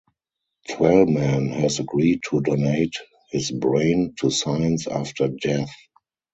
[0.67, 2.95] Twellman has agreed to donate
[3.29, 5.69] his brain to science after death.